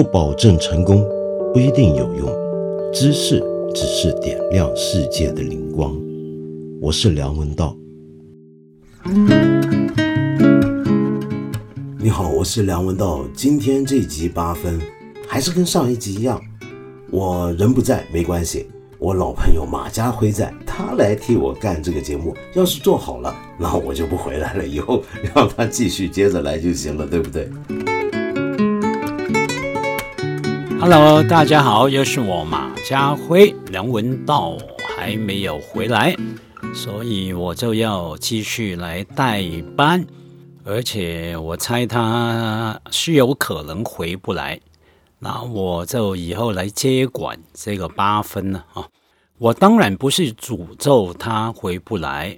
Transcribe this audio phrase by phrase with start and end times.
[0.00, 1.06] 不保证成功，
[1.52, 2.26] 不一定有用。
[2.90, 3.38] 知识
[3.74, 5.94] 只是点亮世界的灵光。
[6.80, 7.76] 我是梁文道。
[11.98, 13.26] 你好，我是梁文道。
[13.34, 14.80] 今天这集八分，
[15.28, 16.40] 还是跟上一集一样，
[17.10, 22.34] 我人不在没关系，我老朋友马家辉在，他来替我干这个节目。
[22.54, 25.02] 要是做好了，那我就不回来了，以后
[25.34, 27.50] 让他继续接着来就行了，对不对
[30.80, 34.56] ？Hello，大家好，又是我马家辉，梁文道
[34.96, 36.16] 还没有回来，
[36.74, 39.44] 所以我就要继续来代
[39.76, 40.02] 班，
[40.64, 44.58] 而且我猜他是有可能回不来，
[45.18, 48.88] 那我就以后来接管这个八分了啊！
[49.36, 52.34] 我当然不是诅咒他回不来，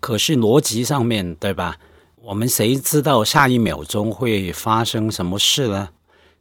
[0.00, 1.76] 可是逻辑上面对吧？
[2.22, 5.88] 我们谁知道下一秒钟会发生什么事呢？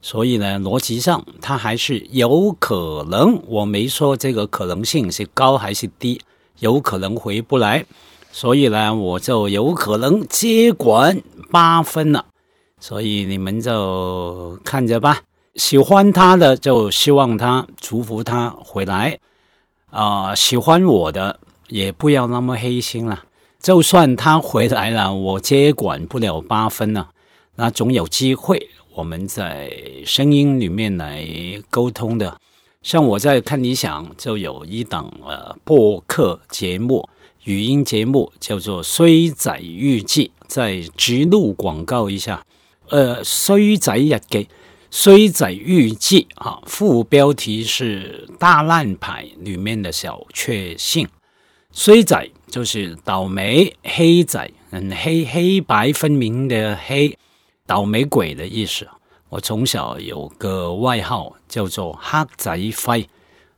[0.05, 6.21] 所以呢，逻辑上它还是有可能，我没说这个可能性是高还是低，
[6.59, 7.83] 有可能回不来，
[8.31, 12.23] 所以呢，我就有可能接管八分了。
[12.79, 15.21] 所以你们就看着吧，
[15.55, 19.17] 喜欢他的就希望他祝福他回来
[19.89, 23.23] 啊，喜欢我的也不要那么黑心了。
[23.59, 27.09] 就算他回来了，我接管不了八分了，
[27.55, 28.69] 那总有机会。
[28.95, 29.69] 我们在
[30.05, 31.27] 声音里面来
[31.69, 32.39] 沟通的，
[32.81, 37.09] 像我在看理想就有一档呃播客节目，
[37.43, 42.45] 语音节目叫做《衰仔日记》，在直录广告一下，
[42.87, 44.39] 呃，《衰仔日记》
[44.89, 51.05] 《衰仔日记》啊，副标题是“大烂牌里面的小确幸”，
[51.73, 57.17] 衰仔就是倒霉，黑仔嗯黑黑白分明的黑。
[57.65, 58.87] 倒霉鬼的意思。
[59.29, 63.09] 我从小有个外号叫做“黑仔灰”，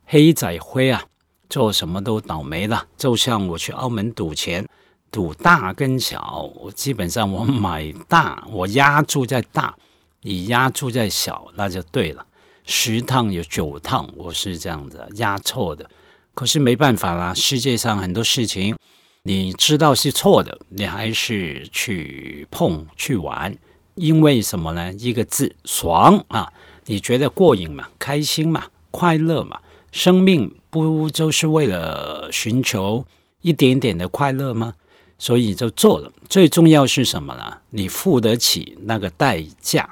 [0.05, 1.03] 黑仔灰啊，
[1.49, 2.87] 做什么都倒霉了。
[2.97, 4.67] 就像我去澳门赌钱，
[5.11, 9.75] 赌大跟小，我基本上我买大，我压注在大，
[10.21, 12.25] 你压注在小，那就对了。
[12.63, 15.89] 十趟有九趟我是这样子压错的，
[16.33, 17.33] 可是没办法啦。
[17.33, 18.75] 世界上很多事情，
[19.23, 23.55] 你知道是错的，你还是去碰去玩。
[23.97, 24.93] 因为什么呢？
[24.93, 26.53] 一个字爽啊！
[26.85, 27.89] 你觉得过瘾嘛？
[27.99, 28.65] 开心嘛？
[28.91, 29.59] 快乐嘛？
[29.91, 33.03] 生命不就是为了寻求
[33.41, 34.73] 一点点的快乐吗？
[35.17, 36.11] 所以就做了。
[36.29, 37.57] 最重要是什么呢？
[37.71, 39.89] 你付得起那个代价。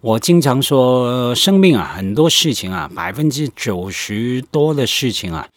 [0.00, 5.48] 我经常说，生命啊，很多事情啊，百分之九十多的事情啊，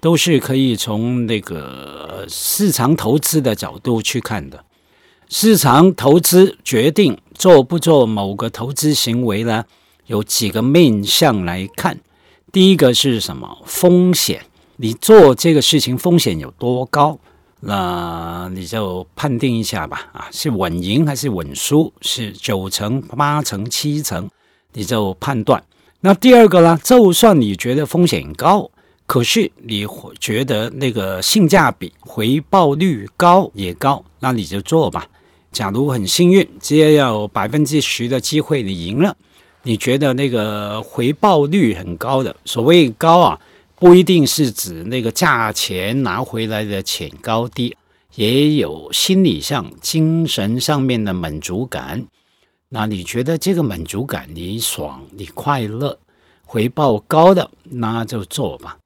[0.00, 4.64] 都是可以从那个市场投资的角度去看的。
[5.30, 9.66] 市场投资决定做不做某个投资行为呢？
[10.06, 11.98] 有几个面向来看。
[12.50, 13.58] 第一个是什么？
[13.66, 14.40] 风险。
[14.76, 17.18] 你做这个事情风险有多高？
[17.60, 20.08] 那你就判定一下吧。
[20.14, 21.92] 啊，是稳赢还是稳输？
[22.00, 24.30] 是九成、八成、七成？
[24.72, 25.62] 你就判断。
[26.00, 26.80] 那第二个呢？
[26.82, 28.70] 就算你觉得风险高，
[29.04, 29.86] 可是你
[30.18, 35.06] 觉得那个性价比、回报率高也高，那你就做吧。
[35.50, 39.16] 假如很幸运，只要有百分之十的机会你赢了，
[39.62, 43.40] 你觉得那个回报率很高的，所谓高啊，
[43.76, 47.76] 不一定是指那个价钱拿回来的钱高低，
[48.14, 52.06] 也有心理上、精神上面的满足感。
[52.68, 55.98] 那你觉得这个满足感你爽、你快乐、
[56.44, 58.76] 回报高的，那就做吧。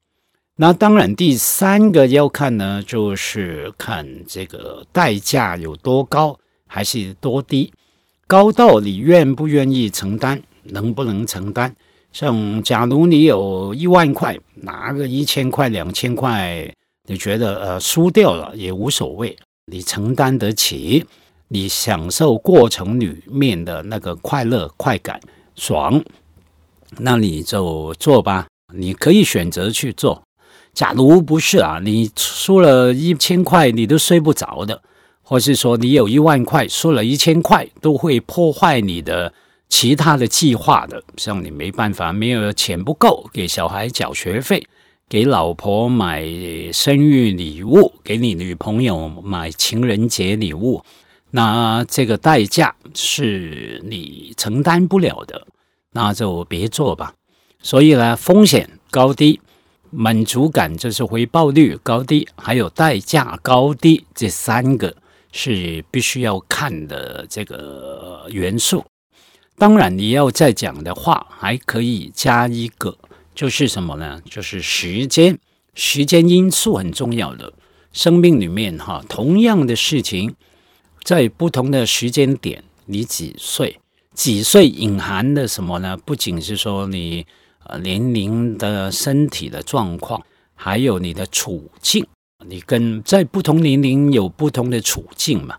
[0.55, 6.37] 那当然，第三个要看呢，就是看这个代价有多高。
[6.73, 7.71] 还是多低，
[8.25, 11.71] 高到你愿不愿意承担，能不能承担？
[12.11, 16.73] 像假如你有一万块，拿个一千块、两千块，
[17.07, 19.37] 你觉得呃输掉了也无所谓，
[19.71, 21.05] 你承担得起，
[21.49, 25.21] 你享受过程里面的那个快乐、快感、
[25.55, 26.03] 爽，
[26.97, 28.47] 那你就做吧。
[28.73, 30.23] 你可以选择去做。
[30.73, 34.81] 假如不是啊，你输了一千块，你都睡不着的。
[35.23, 39.33] 或是说你有一万块，输了一千块，都会破坏你的
[39.69, 41.01] 其他的计划的。
[41.17, 44.67] 像你没办法，没有钱不够给小孩缴学费，
[45.07, 46.23] 给老婆买
[46.73, 50.83] 生日礼物，给你女朋友买情人节礼物，
[51.31, 55.47] 那这个代价是你承担不了的，
[55.93, 57.13] 那就别做吧。
[57.61, 59.39] 所以呢，风险高低、
[59.89, 64.93] 满足感就是回报率高低，还有代价高低这三个。
[65.33, 68.85] 是必须要看的这个元素。
[69.57, 72.97] 当然，你要再讲的话，还可以加一个，
[73.35, 74.21] 就是什么呢？
[74.23, 75.37] 就是时间，
[75.73, 77.51] 时间因素很重要的。
[77.91, 80.35] 生命里面哈，同样的事情，
[81.03, 83.79] 在不同的时间点，你几岁？
[84.15, 85.97] 几岁隐含的什么呢？
[85.97, 87.25] 不仅是说你
[87.65, 90.23] 呃年龄的身体的状况，
[90.55, 92.05] 还有你的处境。
[92.47, 95.57] 你跟在不同年龄有不同的处境嘛？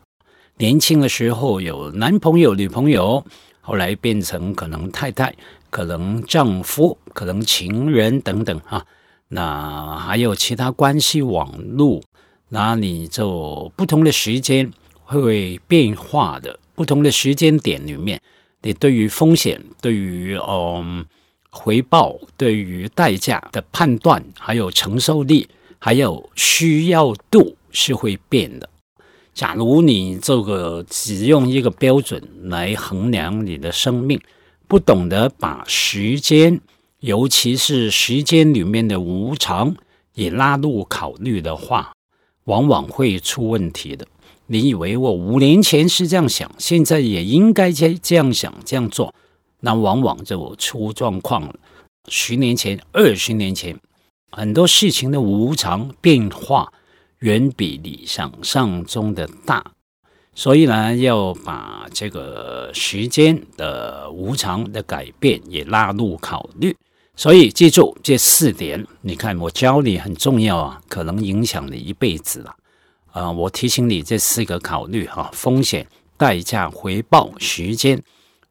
[0.56, 3.24] 年轻的时候有男朋友、女朋友，
[3.60, 5.34] 后来变成可能太太、
[5.70, 8.86] 可能丈夫、可能情人等等哈。
[9.28, 12.02] 那还有其他关系网络。
[12.50, 14.70] 那你就不同的时间
[15.02, 18.20] 会变化的，不同的时间点里面，
[18.62, 21.04] 你对于风险、对于嗯
[21.50, 25.48] 回报、对于代价的判断，还有承受力，
[25.84, 28.70] 还有需要度是会变的。
[29.34, 34.18] 假如你这个只用一个标准来衡量你的生命，
[34.66, 36.58] 不懂得把时间，
[37.00, 39.76] 尤其是时间里面的无常
[40.14, 41.92] 也纳入考虑的话，
[42.44, 44.06] 往往会出问题的。
[44.46, 49.14] 你以为我五年前是这样想，现在也应该这这样想这样做，
[49.60, 51.54] 那往往就出状况了。
[52.08, 53.78] 十年前、二十年前，
[54.36, 56.72] 很多事情的无常变化
[57.20, 59.64] 远比你想象中的大，
[60.34, 66.76] 所以呢，要把这个时间的无常的改变也纳入考虑。
[67.16, 72.56] 所以记住这四点，你看我教你很重要啊，可能影响你一辈子了。
[73.12, 75.86] 啊，我提醒你这四个考虑哈：风险、
[76.16, 78.02] 代价、回报、时间。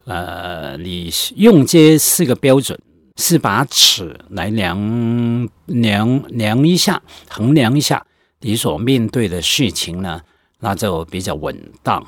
[0.06, 2.80] 呃，你用这四个标准，
[3.18, 4.78] 是把尺来量
[5.66, 8.06] 量量一下，衡量一下
[8.42, 10.22] 你所面对的事情呢，
[10.60, 12.06] 那就比较稳当，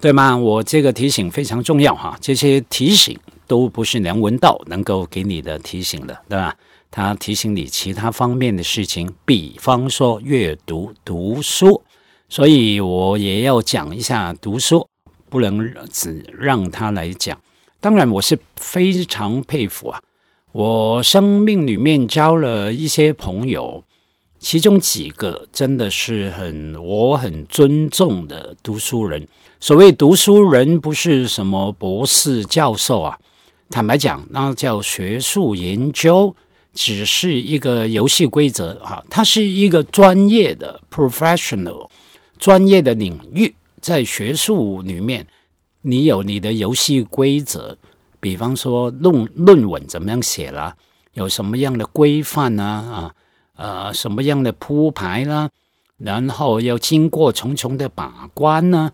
[0.00, 0.36] 对吗？
[0.36, 3.18] 我这个提醒非常重要哈，这些提醒。
[3.48, 6.52] 都不是梁文道能够给你的提醒的，对吧？
[6.90, 11.80] 他提醒你其他方面的事情，比方说阅读、读书，
[12.28, 14.88] 所以我也要讲一下读书，
[15.28, 17.40] 不能只让他来讲。
[17.78, 20.02] 当然，我是非常佩服啊，
[20.56, 23.84] 我生命里面交了一些朋友，
[24.38, 29.28] 其中几个真的是很我很尊重的读书人。
[29.60, 33.18] 所谓读书人，不是什么博士、教授啊。
[33.68, 36.34] 坦白讲，那叫学术研究，
[36.72, 39.04] 只是一个游戏规则啊。
[39.10, 41.90] 它是一个专业的 professional
[42.38, 45.26] 专业的领域，在学术里面，
[45.82, 47.76] 你有你的游戏规则。
[48.20, 50.76] 比方说论论文怎么样写啦，
[51.12, 52.64] 有什么样的规范呢？
[52.64, 53.14] 啊，
[53.56, 55.50] 呃，什么样的铺排啦？
[55.98, 58.90] 然后要经过重重的把关呢？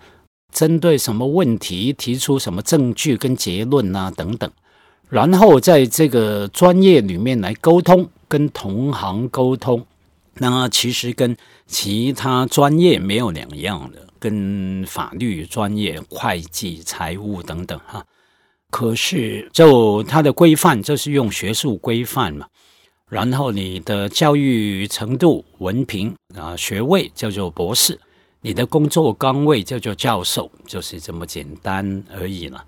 [0.53, 4.11] 针对什么问题提出什么证据跟结论啊？
[4.11, 4.51] 等等。
[5.09, 9.85] 然后在这个专业里面来沟通，跟同行沟通，
[10.35, 11.37] 那其实跟
[11.67, 18.05] 其他专业没有两样的，跟法律专业、会计、财务等等哈。
[18.73, 22.47] 可是就它的规范，就是用学术规范嘛。
[23.11, 28.01] 然后你的教育程度、文凭啊、学位叫做博士，
[28.41, 32.64] 你的工作岗位叫做教授，就是这么简单而已了。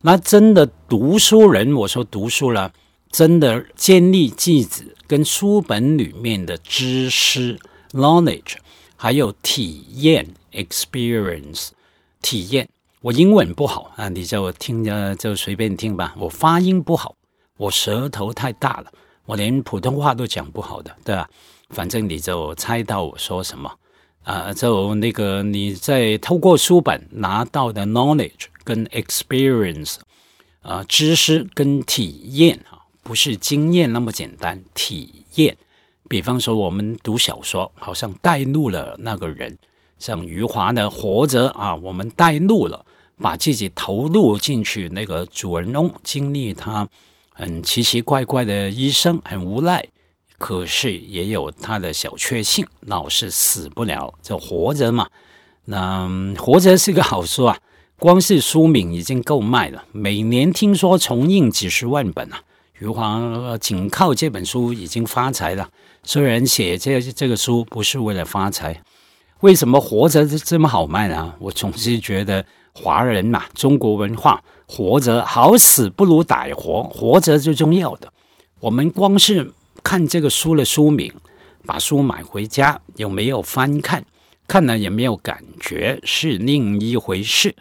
[0.00, 2.72] 那真的读书人，我说读书了，
[3.10, 7.58] 真的建立句子跟书本里面的知识
[7.90, 8.54] （knowledge）
[8.94, 11.70] 还有体验 （experience）
[12.22, 12.68] 体验。
[13.00, 16.14] 我英文不好啊，你就听着就随便听吧。
[16.18, 17.14] 我发音不好，
[17.56, 18.92] 我舌头太大了，
[19.24, 21.28] 我连普通话都讲不好的，对吧？
[21.70, 23.72] 反正你就猜到我说什么
[24.24, 24.52] 啊？
[24.52, 28.46] 就那个你在透过书本拿到的 knowledge。
[28.68, 29.96] 跟 experience
[30.60, 34.62] 啊，知识跟体验啊，不是经验那么简单。
[34.74, 35.56] 体验，
[36.06, 39.56] 比方说我们读小说，好像带入了那个人，
[39.98, 42.84] 像余华的《活着》啊，我们带入了，
[43.20, 46.88] 把自己投入进去，那个主人翁经历他
[47.32, 49.86] 很奇奇怪怪的一生，很无奈，
[50.38, 55.08] 可是也有他的小确幸，老是死不了，就活着嘛。
[55.66, 56.08] 那
[56.38, 57.58] 活着是个好书啊。
[58.00, 62.40] 光是书名已经够卖了，每年听说重印几十万本啊！
[62.78, 65.68] 余华仅靠这本书已经发财了。
[66.04, 68.80] 虽然写这这个书不是为了发财，
[69.40, 71.34] 为什么活着这么好卖呢？
[71.40, 78.12] 我总是觉得华人嘛，中国文化，活着好死不如歹活，活着最重要的。
[78.60, 81.12] 我们光是看这个书的书名，
[81.64, 84.04] 把书买回家有没有翻看，
[84.46, 87.54] 看了也没有感觉是另一回事。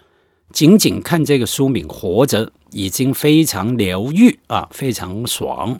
[0.53, 5.77] 仅仅看这个书名“活着”，已经非常疗愈啊，非常爽，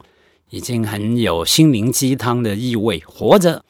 [0.50, 3.02] 已经很有心灵鸡汤的意味。
[3.06, 3.64] 活着，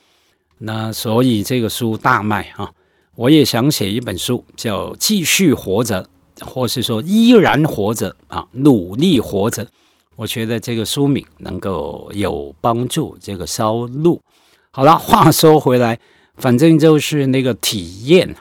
[0.58, 2.72] 那所以这个书大卖啊！
[3.18, 6.08] 我也想写一本书，叫《继续活着》，
[6.46, 9.68] 或是说依然活着啊，努力活着。
[10.16, 14.22] 我觉得这个书名能够有帮助这个销路。
[14.70, 16.00] 好了，话说回来，
[16.36, 18.36] 反正就是那个体验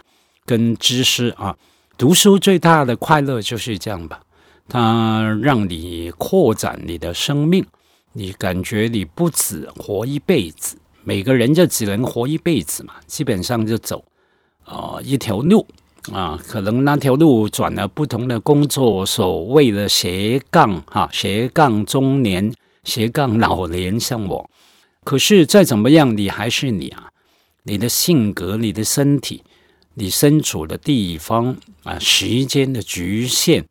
[0.45, 1.57] 跟知识啊。
[1.97, 4.21] 读书最大的快乐就是这样吧，
[4.69, 7.65] 它让你扩展你的生命，
[8.13, 14.05] 你感觉你不止活一辈子，每个人就只能活一辈子嘛，基本上就走
[14.67, 15.67] 啊一条路
[16.13, 22.53] 啊，可能那条路转了不同的工作，所谓的斜杠哈，斜杠中年，
[22.85, 24.51] 斜杠老年像我，
[25.03, 27.11] 可是再怎么样，你还是你啊，
[27.63, 29.43] 你的性格，你的身体。
[29.99, 33.65] 你身处的地方啊，时间的局限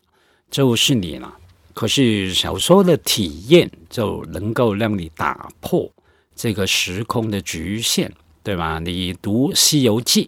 [0.49, 1.31] 就是你了。
[1.71, 5.87] 可是小说的体验就能够让你打破
[6.35, 8.11] 这个时空的局限，
[8.41, 8.79] 对吧？
[8.79, 10.25] 你读《西游记》，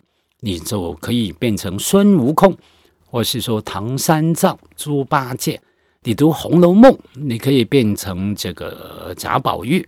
[0.47, 2.55] 你就可以变成孙悟空，
[3.05, 5.59] 或是说唐三藏、猪八戒；
[6.03, 9.85] 你读《红楼梦》，你可以变成这个贾宝玉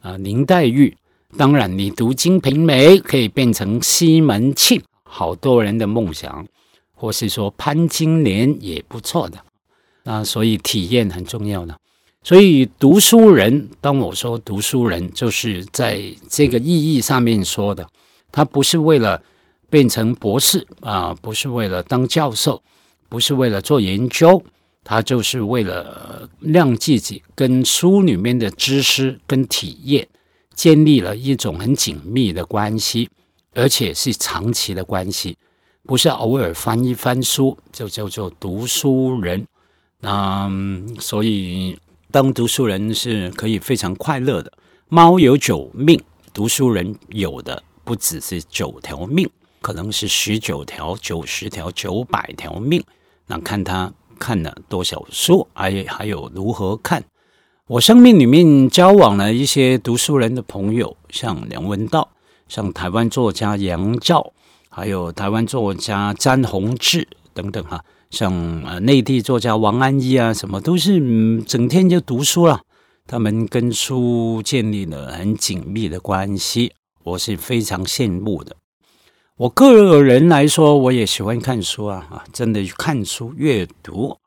[0.00, 0.92] 啊、林黛玉。
[1.38, 4.82] 当然，你读《金瓶梅》，可以变成西门庆。
[5.04, 6.44] 好多人的梦想，
[6.92, 9.38] 或是说潘金莲也不错的，
[10.02, 11.78] 啊，所以体验很重要的。
[12.24, 17.86] 所以读书人，当我说读书人，就是在这个意义上面说的，
[18.32, 19.22] 他不是为了
[19.70, 22.62] 变成博士啊，不是为了当教授，
[23.08, 24.42] 不是为了做研究，
[24.84, 30.06] 他就是为了让自己跟书里面的知识跟体验
[30.54, 33.08] 建立了一种很紧密的关系。
[33.52, 35.36] 而且是长期的关系，
[35.82, 39.44] 不是偶尔翻一翻书就叫做读书人。
[39.98, 40.48] 那
[41.00, 41.76] 所以
[42.12, 44.52] 当读书人是可以非常快乐的。
[44.88, 46.00] 猫有九命，
[46.32, 49.28] 读书人有的不只是九条命，
[49.60, 52.82] 可能是十九条、九十条、九百条命。
[53.26, 57.04] 那看他看了多少书，还还有如何看。
[57.66, 62.08] 我生命里面交往了一些读书人的朋友，像梁文道。
[62.48, 64.32] 像台湾作家杨照，
[64.68, 68.32] 还有台湾作家詹宏志等等哈，像
[68.64, 72.60] 呃内地作家王安忆啊，什么都是整天就读书了。
[73.06, 76.72] 他们跟书建立了很紧密的关系，
[77.04, 78.56] 我是非常羡慕的。
[79.40, 84.18] 我个人来说，我也喜欢看书啊啊，真的看书阅读。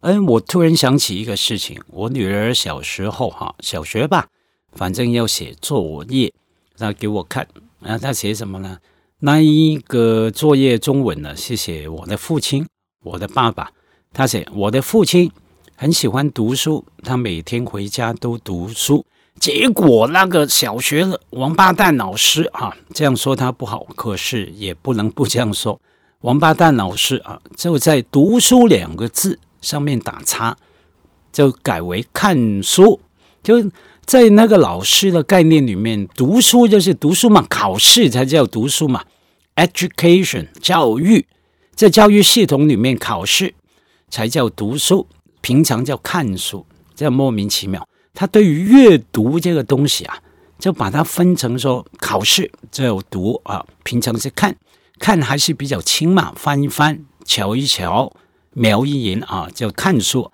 [0.00, 4.28] 嗯，我突然想起一个事情，我女儿小时候哈，小学吧，
[4.72, 6.32] 反正要写作业。
[6.78, 7.46] 他给我看，
[7.80, 8.78] 啊，她写什么呢？
[9.18, 11.36] 那一个作业中文呢？
[11.36, 12.66] 是写我的父亲，
[13.02, 13.72] 我的爸爸。
[14.14, 15.30] 他写我的父亲
[15.76, 19.04] 很喜欢读书，他每天回家都读书。
[19.40, 25.80] 结果那个小学的王八蛋老师啊，这样说他不好，可是也不能不这样说。
[26.20, 30.56] 王八蛋老师啊，就在“读书”两个字上面打叉，
[31.32, 33.00] 就改为看书，
[33.42, 33.70] 就。
[34.06, 39.02] 在那个老师的概念里面，读书就是读书嘛，考试才叫读书嘛。
[39.56, 41.26] Education 教育，
[41.74, 43.54] 在教育系统里面，考试
[44.10, 45.06] 才叫读书，
[45.40, 47.88] 平常叫看书，这样莫名其妙。
[48.14, 50.16] 他对于阅读这个东西啊，
[50.58, 54.56] 就把它分成说，考试叫读啊，平常是看，
[54.98, 58.12] 看还是比较轻嘛，翻一翻，瞧一瞧，
[58.52, 60.30] 瞄一眼啊，叫看书。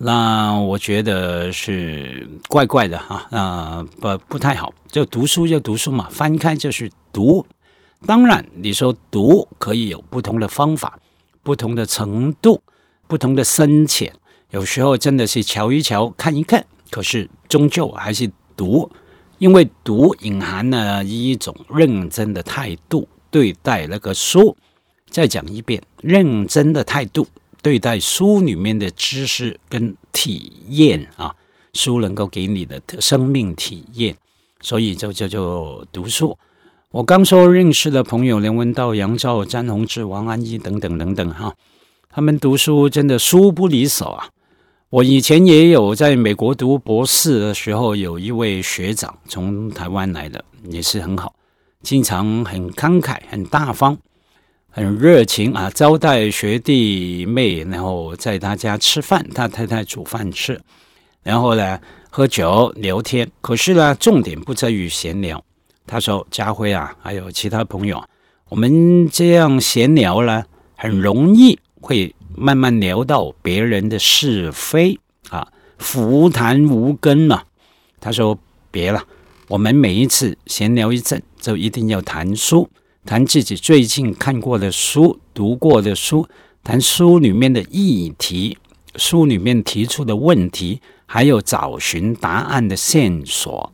[0.00, 4.72] 那我觉得是怪怪的哈，啊不不太好。
[4.90, 7.44] 就读书就读书嘛，翻开就是读。
[8.06, 10.98] 当然，你说读可以有不同的方法、
[11.42, 12.62] 不同的程度、
[13.08, 14.12] 不同的深浅。
[14.50, 18.90] 有时候真的是瞧一瞧、看一看，可是终究还是读，
[19.38, 24.56] 因为读隐含了一种认真的态度对待那个书。
[25.10, 27.26] 再讲一遍，认真的态度。
[27.60, 31.34] 对待书里面的知识跟体验啊，
[31.72, 34.16] 书能够给你的生命体验，
[34.60, 36.38] 所以就叫做读书。
[36.90, 41.52] 我刚说认识的朋友梁文道、杨照、詹宏志、王安忆等等等等哈，
[42.08, 44.28] 他们读书真的书不离手啊。
[44.90, 51.34] 我以前也有在美国读博士的时候，有一位学长从台湾来的，也是很好，
[51.82, 53.98] 经常很慷慨、很大方。
[54.70, 60.58] 很热情啊，招待学弟妹，然后在他家吃饭，他太太煮饭吃，
[61.22, 61.78] 然后呢
[62.08, 63.30] 喝酒聊天。
[63.42, 65.44] 可是呢，重点不在于闲聊。
[65.86, 68.02] 他说：“家辉啊，还有其他朋友，
[68.48, 70.44] 我们这样闲聊呢，
[70.76, 74.98] 很容易会慢慢聊到别人的是非
[75.30, 77.42] 啊，福谈无根嘛。
[78.00, 78.38] 他说
[78.70, 79.02] ：“别了，
[79.48, 82.70] 我们每一次闲聊一阵，就一定要谈书，
[83.04, 86.28] 谈自己最近看过的书、读过的书，
[86.62, 88.56] 谈书里面的议题，
[88.94, 93.72] 书里面提出的问题，还有找寻答案的线索。”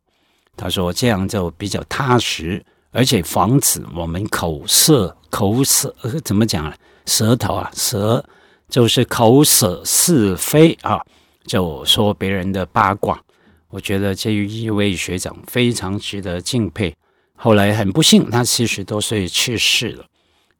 [0.57, 5.95] 他说：“这样就比较踏实，而且防止我们口舌口舌
[6.25, 6.75] 怎么讲啊？
[7.07, 8.25] 舌头啊，舌
[8.75, 11.01] 就是口舌是非啊，
[11.47, 13.23] 就说别人的八卦。”
[13.71, 16.93] 我觉得这一位学长非常值得敬佩。
[17.37, 20.05] 后来很不幸，他七十多岁去世了。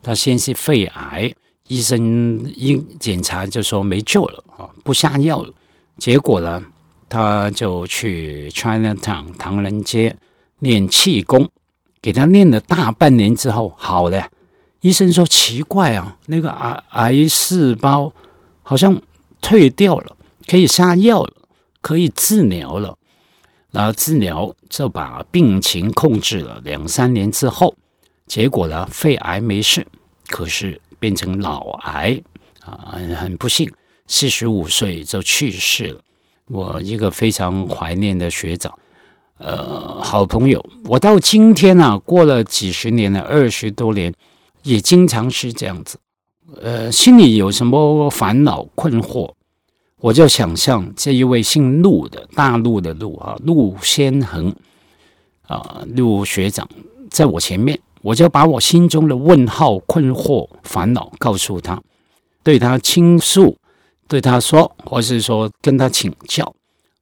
[0.01, 1.35] 他先是肺癌，
[1.67, 5.53] 医生一检查就说没救了啊，不下药了。
[5.99, 6.63] 结果呢，
[7.09, 10.17] 他就去 China Town 唐人街
[10.61, 11.49] 练气功，
[12.01, 14.29] 给他练了大半年之后好了。
[14.85, 18.13] 医生说奇怪啊，那个癌癌细胞
[18.63, 19.01] 好像
[19.41, 20.15] 退掉了，
[20.47, 21.33] 可以下药了，
[21.81, 22.95] 可以治疗了。
[23.71, 27.75] 然后治疗就把病情控制了两三年之后，
[28.27, 29.87] 结果呢，肺癌没事，
[30.29, 32.21] 可是变成脑癌
[32.61, 33.73] 啊，很不幸，
[34.07, 36.01] 四十五岁就去世了。
[36.49, 38.79] 我一个非常怀念的学长，
[39.39, 44.13] 呃，好朋友，我到今天啊，过了几十年了，二十多年，
[44.65, 45.99] 也经常是这样子，
[46.61, 49.31] 呃，心里有什么烦恼困惑。
[50.01, 54.55] 我就想象这一位姓陆的，大陆的陆啊，陆先恒
[55.47, 56.69] 啊，陆学长
[57.11, 61.81] 在我前面，我就把我心中的问号、困惑、烦恼告诉他，
[62.43, 63.57] 对他倾诉，
[64.07, 66.55] 对他说，或是说跟他请教。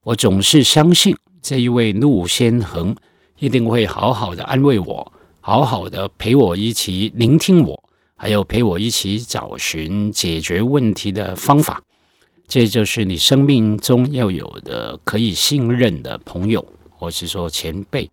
[0.04, 2.94] 我总是相信这一位陆先恒
[3.38, 5.12] 一定会好好的安慰我，
[5.44, 7.82] 好好的陪我一起聆听我，
[8.14, 11.82] 还有陪我一起找寻解决问题的方法。
[12.46, 18.08] 这就是你生命中要有的可以信任的朋友，或是说前辈。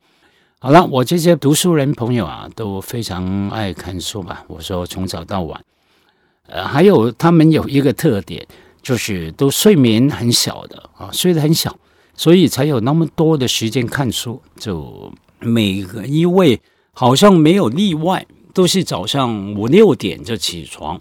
[0.58, 4.44] 好了，我这些读书人朋友啊，都非常爱看书吧。
[4.48, 5.64] 我说从早到晚，
[6.48, 8.44] 呃，还有他们有一个特点，
[8.82, 11.78] 就是都睡眠很小的啊，睡得很小，
[12.16, 14.42] 所以才有那么多的时间看书。
[14.58, 16.60] 就每个一位
[17.00, 21.00] 好像没有例外，都是早上五六点就起床。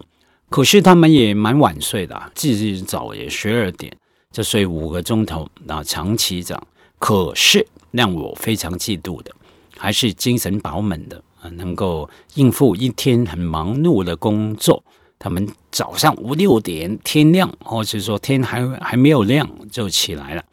[0.48, 3.92] 可是他们也蛮晚睡的，自己早也十二点
[4.30, 6.66] 就睡五个钟头，那长期这样。
[7.00, 9.32] 可是让我非常嫉妒的，
[9.76, 14.80] 还是精神饱满的啊，能够应付一天很忙碌的工作。
[15.18, 20.44] 他们早上五六点天亮，或者说天还还没有亮就起来了，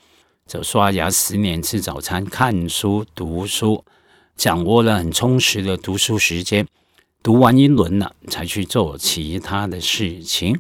[0.48, 3.86] 就刷牙、洗脸、吃早餐、看书、读书，
[4.36, 6.68] 掌握了很充实的读书时间。
[7.24, 10.56] 读完一轮了，才去做其他的事情。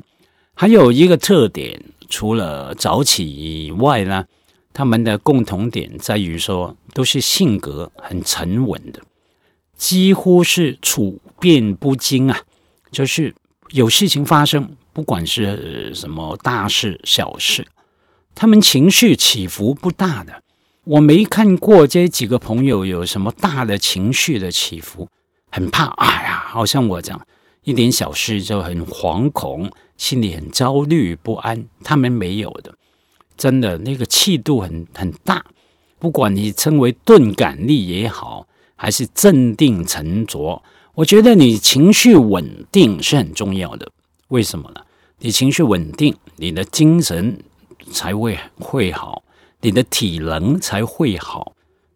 [0.55, 4.25] 还有一个特点，除了早起以外呢，
[4.73, 9.01] 他们的共同点在于说，都是性格很沉稳的，
[9.77, 12.39] 几乎是处变不惊啊。
[12.91, 13.35] 就是
[13.69, 17.67] 有事情发生，不管是什么大事小事，
[18.33, 20.41] 他们情绪起伏不大的。
[20.85, 25.07] 我没看过这几个朋友有什么大的情绪的起伏。
[25.51, 27.27] 很怕，哎呀，好像我这样，
[27.63, 31.65] 一点小事就很惶恐，心里很焦虑不安。
[31.83, 32.75] 他们没有的，
[33.35, 35.43] 真的那个气度很很大。
[35.97, 40.61] 不管你称为钝感力也好，还是镇定沉着，
[40.93, 43.89] 我觉得你情绪稳定是很重要的。
[44.27, 44.81] 为什么呢？
[45.19, 47.39] 你情绪稳定，你的精神
[47.91, 49.23] 才会会好，
[49.65, 51.53] 你的体能才会好。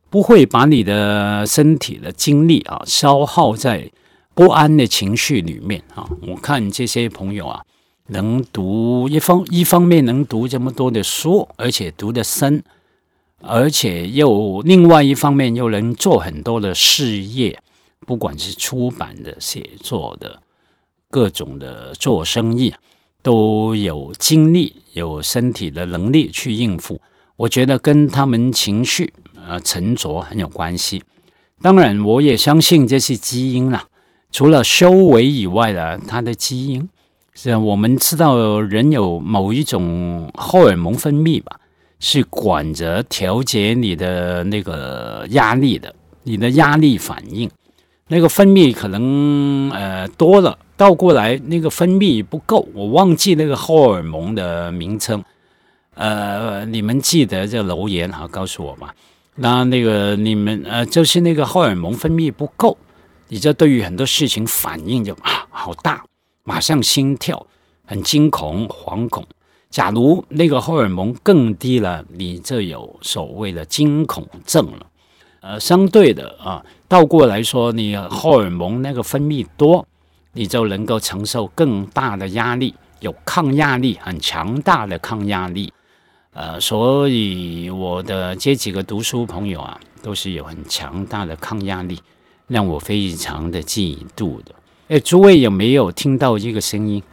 [0.10, 3.92] 不会把你的身体的精力啊消耗在
[4.34, 6.10] 不安的情绪里面啊！
[6.26, 7.64] 我看这些朋友啊，
[8.08, 12.64] 能读一方一方面能读这么多的书，而且读得深，
[13.42, 17.60] 而且又另外一方面又能做很多的事业，
[18.08, 20.42] 不管是出版的、写作的、
[21.12, 22.74] 各种的做生意，
[23.22, 27.00] 都有精力、有身体的能力去应付。
[27.40, 29.14] 我觉得跟他们情绪。
[29.48, 31.02] 呃，沉着很有关系。
[31.60, 33.86] 当然，我也相信这是基因啦。
[34.32, 36.88] 除了修为以外的，它的基因
[37.34, 41.60] 是我们知道人有某一种荷尔蒙分泌吧，
[42.00, 47.50] 是管着调节你的那个压力的，你的压力反应。
[48.10, 55.24] 那个分泌可能呃多了，倒过来那个分泌不够，我忘记那个荷尔蒙的名称。
[56.00, 58.96] 呃，你们记得这留言哈，告诉我吧。
[59.36, 62.78] 那那个你们呃，就是那个荷尔蒙分泌不够，
[63.28, 66.02] 你这对于很多事情反应就啊好大，
[66.46, 67.46] 马上心跳，
[67.86, 69.26] 很惊恐、惶恐。
[69.70, 74.86] 假如那个荷尔蒙更低了，你就有所谓的惊恐症了。
[75.42, 79.86] 呃，相对的啊，倒过来说，你荷尔蒙那个分泌多，
[80.32, 85.74] 你就能够承受更大的压力，有抗压力，很强大的抗压力。
[86.34, 92.00] 呃，所以我的这几个读书朋友啊，都是有很强大的抗压力，
[92.48, 94.56] 让我非常的嫉妒的。
[94.90, 97.04] 哎，诸位有没有听到这个声音？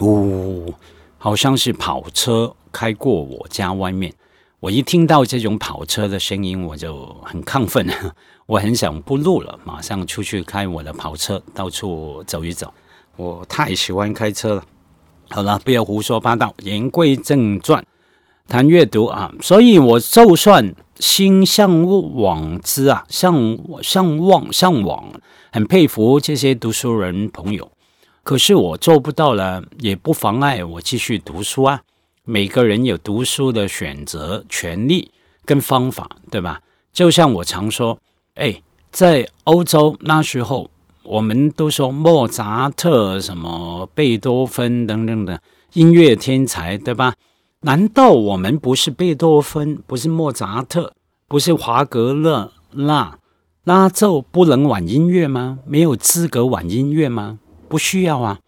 [0.00, 0.74] 呜。
[1.18, 4.12] 好像是跑车开过我家外面，
[4.60, 7.88] 我一听到这种跑车的声音，我就很亢奋，
[8.44, 12.72] 我很想不录了，马上出去开我的跑车到处走一走。
[13.16, 14.64] 我太喜欢开车了。
[15.34, 17.84] 好了，不要胡说八道，言归正传，
[18.46, 19.34] 谈阅读啊。
[19.42, 21.82] 所以我就算心向
[22.14, 25.12] 往之啊，向向往向往，
[25.50, 27.68] 很佩服这些读书人朋友。
[28.22, 31.80] 可是我做不到了，也不妨碍我继续读书啊。
[32.22, 35.10] 每个人有读书的选择权利
[35.44, 36.60] 跟方法，对吧？
[36.92, 37.98] 就像我常说，
[38.36, 40.70] 哎，在欧洲那时候，
[41.04, 45.40] 我们都说莫扎特、什么贝多芬等等的
[45.74, 47.14] 音乐天才，对吧？
[47.60, 50.94] 难道我们不是贝多芬，不是莫扎特，
[51.28, 52.52] 不是华格勒？
[52.72, 53.18] 那
[53.64, 55.58] 那就不能玩音乐吗？
[55.66, 57.38] 没有资格玩音乐吗？
[57.68, 58.40] 不需要啊！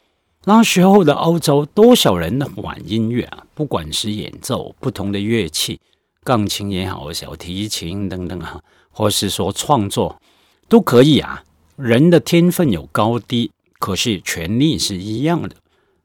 [0.44, 3.44] 那时候的欧洲多少人玩音乐啊？
[3.54, 5.80] 不管是演奏不同的乐器，
[6.22, 10.16] 钢琴也好，小提琴等等啊，或是说创作
[10.68, 11.42] 都可以啊。
[11.76, 15.54] 人的天分有高低，可是权利是一样的。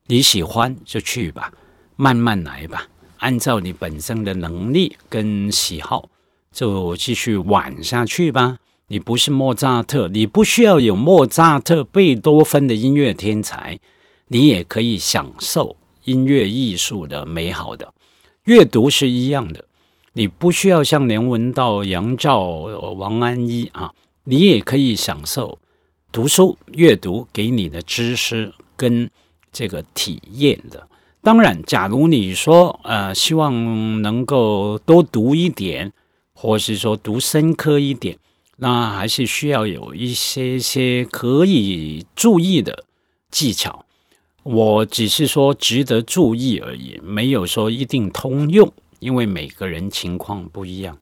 [0.08, 1.54] 你喜欢就去吧，
[1.96, 2.88] 慢慢来吧，
[3.20, 6.10] 按照你本身的能力跟喜好，
[6.52, 8.58] 就继续玩下去吧。
[8.88, 13.80] 你不是莫扎特，你不需要有莫扎特、贝多芬的音乐天才，
[14.28, 17.94] 你也可以享受音乐艺术的美好的。
[18.44, 19.64] 阅读是一样的，
[20.12, 25.60] 你不需要像梁文道、杨照、王安忆啊，你也可以享受
[26.12, 29.10] 读书、阅读给你的知识跟
[29.52, 30.88] 这个体验的。
[31.22, 35.92] 当然，假如你说呃，希望能够多读一点，
[36.34, 38.18] 或是说读深刻一点。
[38.58, 42.86] 那还是需要有一些些可以注意的
[43.32, 43.86] 技巧，
[44.44, 50.96] 我只是说值得注意而已，没有说一定通用，因为每个人情况不一样。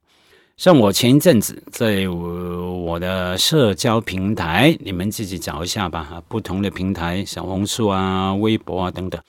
[0.60, 9.22] 像我前一阵子在我的社交平台，你们自己找一下吧，不同的平台，小红书啊、微博啊等等，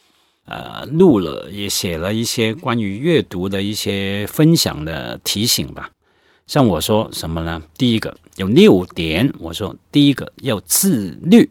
[0.47, 5.89] 呃，录了也写了一些关于阅读的一些分享的提醒吧。
[6.49, 7.63] 像我说什么呢？
[7.79, 11.49] 第一个有六点，我说第一个要自律，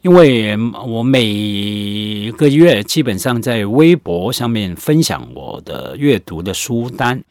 [0.00, 7.22] 因为我每个月基本上在微博上面分享我的阅读的书单，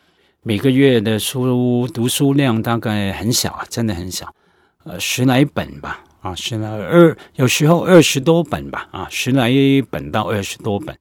[0.47, 4.33] 每个月的书读书量大概很小啊，真的很小，
[4.85, 9.51] 呃，十来本吧，啊，十来二，有时候二十多本吧，啊，十来
[9.89, 10.97] 本到二十多本。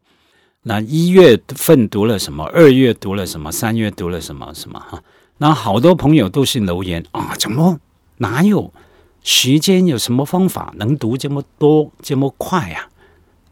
[0.62, 2.42] 那一月份读了什么？
[2.46, 3.52] 二月读了什么？
[3.52, 4.52] 三月读了什么？
[4.52, 5.00] 什么哈？
[5.38, 7.78] 那好多朋友都是留言啊，怎么
[8.16, 8.74] 哪有
[9.22, 9.86] 时间？
[9.86, 12.88] 有什么方法能读这么多这么快呀？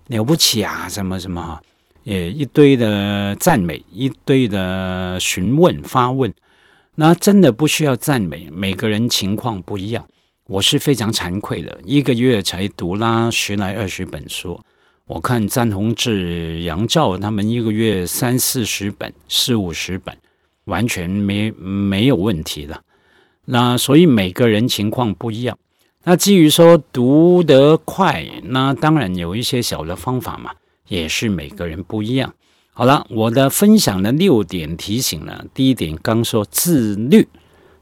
[0.09, 0.89] 了不起啊！
[0.89, 1.61] 什么什么？
[2.05, 6.33] 也一堆的赞美，一堆的询问发问。
[6.95, 10.07] 那真的不需要赞美，每个人情况不一样。
[10.47, 14.61] 我是非常惭愧的，一个月才读啦十来二十本书。
[15.07, 20.17] 我看詹宏志、杨照他们一个月三四十本、四五十本。
[20.65, 22.83] 完全没没有问题的，
[23.45, 25.59] 那所以每个人情况不一样。
[26.05, 30.53] 那至于说读得快，那当然有一些小的方法嘛，
[30.89, 32.35] 也是每个人不一样。
[32.73, 37.29] 好了，我的分享的六点提醒呢，第一点刚说自律，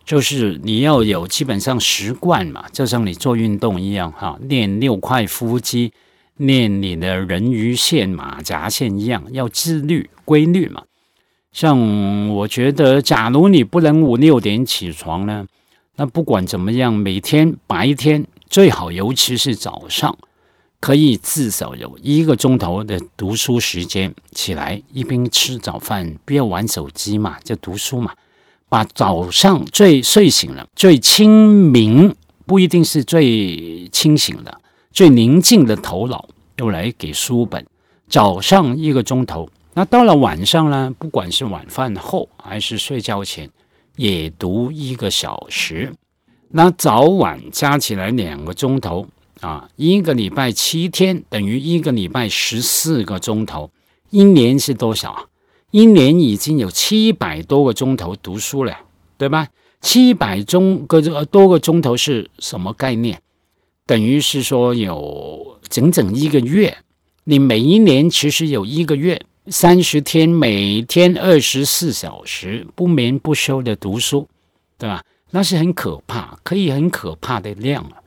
[0.04, 5.92] 就是你要有基本上习惯嘛，就像你做运动一样哈，练六块腹肌，
[6.36, 10.82] 练你的人鱼线、马甲线一样，要自律、规律嘛。
[11.52, 15.46] 像我觉得，假如你不能五六点起床呢，
[15.96, 20.16] 那不管怎么样，每天白天最好，尤其是早上，
[20.82, 24.12] 可以至少有一个钟头的读书时间。
[24.32, 28.12] 起来一边吃早饭，不要玩手机嘛，就读书嘛。
[28.68, 32.12] 把早上最睡醒了、最清明，
[32.46, 37.64] 不一定是最清醒的、最宁静的头脑，都来给书本。
[38.08, 39.48] 早上一个钟头。
[39.74, 40.92] 那到了晚上呢？
[40.98, 43.48] 不管是晚饭后还是睡觉前，
[43.94, 45.94] 也读一个小时。
[46.48, 49.06] 那早晚加起来两个钟头，
[49.42, 53.70] 啊，一个礼拜七天等于一个礼拜十四个钟头，
[54.10, 55.28] 一年是多少？
[55.72, 58.78] 一年已经有七百多个钟头读书了，
[59.18, 59.48] 对吧？
[59.80, 63.20] 七百钟个多个钟头是什么概念？
[63.84, 66.78] 等于是说有整整一个月。
[67.24, 74.28] 你每一年其实有一个月三十天，每天二十四小时不眠不休的读书，
[74.78, 75.02] 对吧？
[75.30, 78.01] 那是很可怕，可以很可怕的量啊。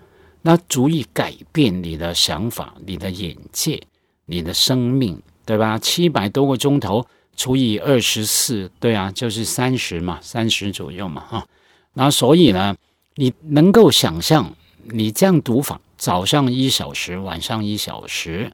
[0.47, 3.81] 那足以改变你的想法、你的眼界、
[4.27, 5.79] 你的生命，对吧？
[5.79, 7.03] 七百多个钟头
[7.35, 11.47] 除以二十四，对啊，就是三十嘛，三十左右嘛，哈。
[11.93, 12.75] 那所以呢，
[13.15, 18.51] 你能够想象，你这样读法，早上一小时，晚上一小时，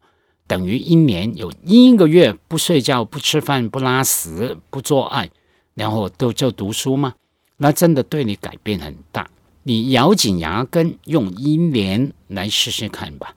[0.47, 5.29] 等于一年有一个月不睡觉、不吃饭、不拉屎、不做爱，
[5.73, 7.15] 然后都就读书吗？
[7.57, 9.27] 那真的对你改变很大。
[9.63, 13.35] 你咬紧牙根用一年来试试看吧，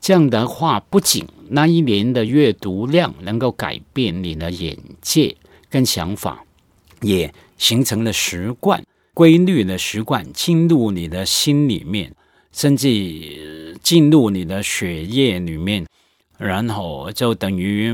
[0.00, 5.36] 这样的话，不仅那一年的阅读量能够改变你的眼界
[5.68, 6.44] 跟想法，
[7.02, 12.14] 也形成了习惯、规律的习惯进入你的心里面，
[12.52, 15.86] 甚至进入你的血液里面，
[16.38, 17.92] 然后就等于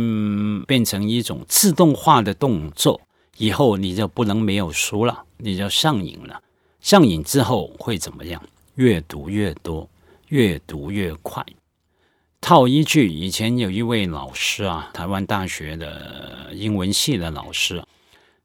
[0.66, 3.00] 变成一种自动化的动作，
[3.38, 6.40] 以后你就不能没有书了，你就上瘾了。
[6.82, 8.42] 上瘾之后会怎么样？
[8.74, 9.88] 越读越多，
[10.28, 11.46] 越读越快。
[12.40, 17.80] 套一句，以前有一位老师啊，台湾大学的英文系的老师，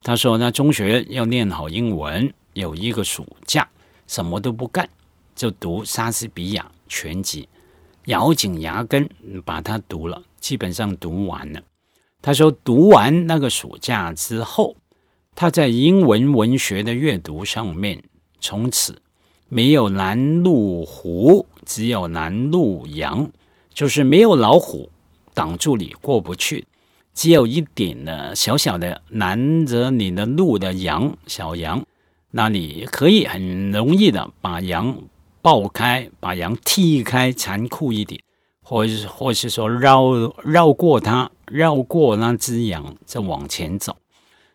[0.04, 3.68] 他说：“那中学要念好英文，有一个暑假
[4.06, 4.88] 什么都不干，
[5.36, 7.50] 就读莎士比亚全集，
[8.06, 9.10] 咬紧牙根
[9.44, 11.60] 把它读了，基本上读完了。”
[12.22, 14.76] 他说：“读完那个暑假之后，
[15.34, 18.04] 他在英文文学的阅读上面。”
[18.40, 19.02] 从此
[19.50, 23.30] 没有拦路虎，只有拦路羊，
[23.74, 24.90] 就是没有老虎
[25.34, 26.66] 挡住你过不去，
[27.14, 31.86] 只有一点呢小小的拦着你的路的羊，小羊，
[32.32, 34.98] 那你可以很容易的把羊
[35.42, 38.22] 爆开，把羊踢开，残酷一点，
[38.62, 40.12] 或是或是说绕
[40.44, 43.96] 绕过它，绕过那只羊，再往前走。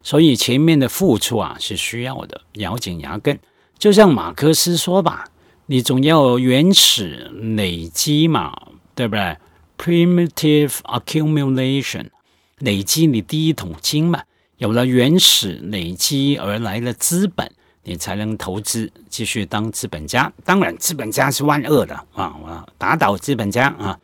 [0.03, 3.39] 所以前面的付出啊是需要的，咬紧牙根。
[3.83, 5.25] 就像马克思说吧，
[5.67, 8.57] 你总要原始累积嘛，
[8.95, 9.37] 对不对
[9.77, 12.07] ？Primitive accumulation，
[12.61, 14.23] 累积你第一桶金嘛。
[14.59, 17.51] 有了原始累积而来的资本，
[17.83, 20.33] 你才能投资，继续当资本家。
[20.45, 22.33] 当然，资本家是万恶的啊！
[22.41, 23.99] 我打倒资本家啊，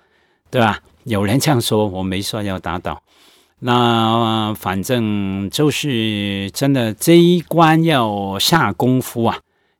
[0.50, 0.80] 对吧？
[1.04, 3.00] 有人这样说，我没说要打倒。
[3.60, 9.38] 那反正就是真的这一关要下功夫啊。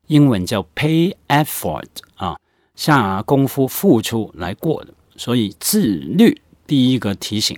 [0.09, 2.37] 英文叫 pay effort 啊，
[2.75, 7.57] 下功夫付出来过的，所以自律第一个提醒。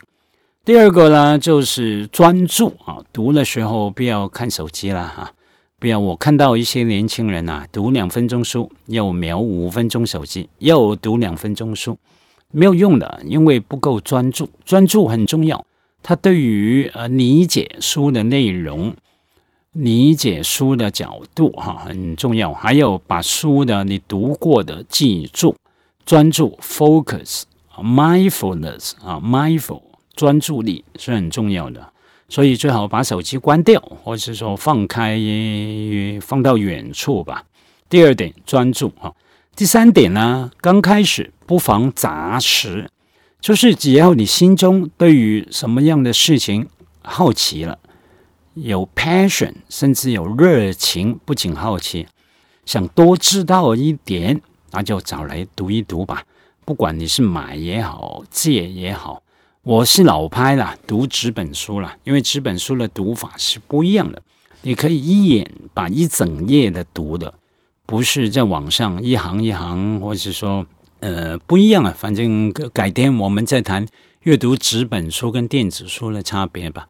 [0.64, 5.32] 第二个呢，就是专注啊，读的时候不要看手机了哈，
[5.78, 5.98] 不要。
[5.98, 11.98] 我看到一些年轻人啊，读两分钟书，又瞄五分钟手机，又读两分钟书，
[12.52, 14.50] 没有用的，因为不够专注。
[14.64, 15.64] 专注很重要，
[16.02, 18.94] 它对于呃理解书的内容。
[19.72, 25.54] 理解书的角度哈很重要，还有把书的你读过的记住，
[26.04, 29.82] 专注 focus，mindfulness 啊，mindful
[30.16, 31.92] 专注力是很重要的，
[32.28, 35.16] 所以最好把手机关掉，或者是说放开
[36.20, 37.44] 放到远处吧。
[37.88, 39.14] 第二点专注哈，
[39.54, 42.90] 第三点呢，刚开始不妨杂食，
[43.40, 46.66] 就是只要你心中对于什么样的事情
[47.02, 47.78] 好奇了。
[48.62, 52.06] 有 passion，甚至有热情，不仅好奇，
[52.64, 56.22] 想多知道一点，那就找来读一读吧。
[56.64, 59.22] 不管你是买也好，借也好，
[59.62, 64.22] 我是老拍了，读纸本书了，因为纸本书的读法是不一样的。
[64.62, 67.32] 你可以一眼把一整页的读的，
[67.86, 70.66] 不是在网上一行一行，或者说
[71.00, 71.94] 呃不一样啊。
[71.96, 73.86] 反正改天我们再谈
[74.22, 76.88] 阅读纸本书跟电子书的差别吧。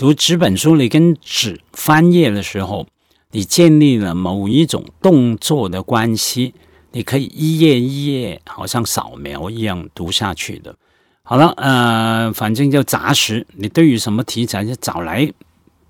[0.00, 2.86] 读纸本书，你跟纸翻页的时候，
[3.32, 6.54] 你建立了某一种动作的关系，
[6.92, 10.74] 你可以一页一页，好像扫描一样读下去的。
[11.22, 15.30] 好了，呃，反正就杂食，你对于什么题材就找来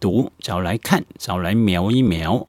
[0.00, 2.48] 读，找来看，找来描一描。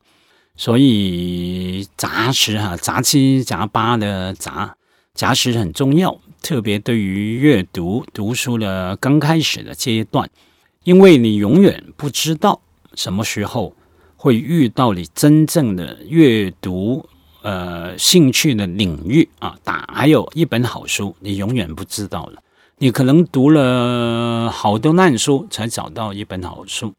[0.56, 4.76] 所以杂食哈，杂七杂八的杂
[5.13, 10.28] 杂食很重要，特别对于阅读读书的刚开始的阶段。
[10.84, 12.62] 因为你永远不知道
[12.96, 13.76] 什么时候
[14.15, 17.08] 会遇到你真正的阅读
[17.44, 22.41] 呃兴趣的领域啊，打还有一本好书，你永远不知道了。
[22.78, 26.94] 你可能读了好多烂书，才找到一本好书。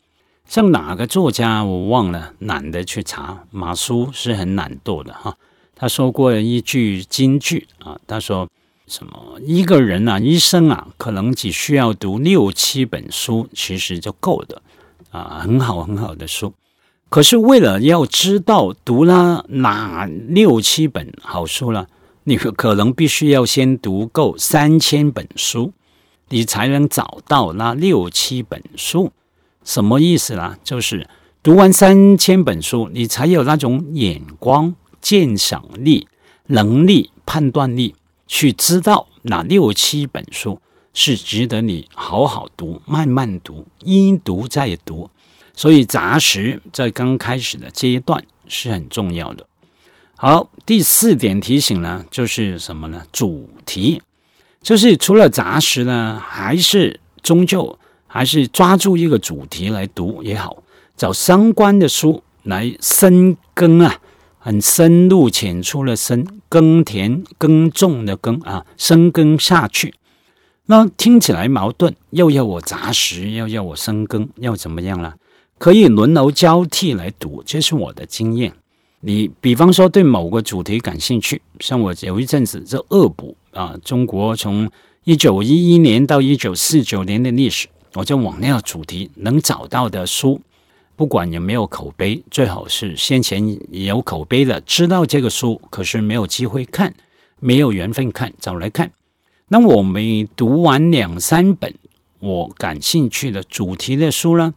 [0.47, 3.45] 像哪个作家我忘了，懒得去查。
[3.51, 5.37] 马叔是很懒惰的哈。
[5.75, 8.49] 他说过一句金句啊，他说
[8.93, 9.41] 什么？
[9.41, 14.61] 一个人啊，一生啊，可能只需要读六七本书，其实就够的
[15.11, 16.53] 啊，很好很好的书。
[17.09, 21.89] 可是为了要知道读了哪六七本好书了。
[22.25, 25.73] 你可能必须要先读够三千本书，
[26.29, 29.11] 你才能找到那六七本书。
[29.65, 30.57] 什么意思呢？
[30.63, 31.09] 就是
[31.43, 36.07] 读完三千本书，你才有那种眼光、鉴赏力、
[36.47, 37.97] 能力、判断力，
[38.33, 40.59] 去知道哪六七本书
[40.95, 45.11] 是值得你好好读、慢慢读、一读再读。
[45.55, 49.47] 所以杂食在刚开始的阶段是很重要的。
[50.17, 53.03] 好，第四点提醒呢，就是什么呢？
[53.13, 54.01] 主题，
[54.63, 60.63] 就是除了杂食呢，还是终究还是抓住一个主题来读也好，
[60.97, 64.01] 找相关的书来深耕啊，
[64.45, 69.95] 很深入浅出的深，耕田耕种的耕啊，深耕下去。
[70.67, 75.15] 那听起来矛盾，又要我杂食，又要我深耕，要怎么样呢？
[75.59, 78.53] 可以轮流交替来读，这是我的经验。
[79.03, 84.69] 你比方说对某个主题感兴趣，像我有一阵子这恶补啊，中国从
[85.05, 90.41] 一九一一年到一九四九年的历史，我就往那个主题能找到的书，
[90.95, 96.95] 不管有没有口碑，最好是先前有口碑的，知道这个书，可是没有机会看，
[97.41, 98.93] 没有缘分看，找来看。
[99.49, 101.75] 那我每读完两三本
[102.21, 104.55] 我感兴趣的主题的书呢？